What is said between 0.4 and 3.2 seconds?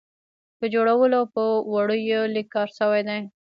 په جوړولو او په وړیو یې لږ کار شوی دی.